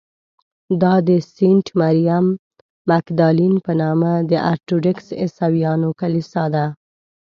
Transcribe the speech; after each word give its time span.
دا 0.81 0.93
د 1.07 1.09
سینټ 1.33 1.65
مریم 1.79 2.25
مګدالین 2.89 3.53
په 3.65 3.71
نامه 3.81 4.13
د 4.29 4.31
ارټوډکس 4.51 5.05
عیسویانو 5.21 5.89
کلیسا 5.99 6.43
ده. 6.53 6.65